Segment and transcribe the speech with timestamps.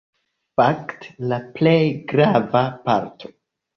[0.61, 1.77] Fakte la plej
[2.13, 3.35] grava parto.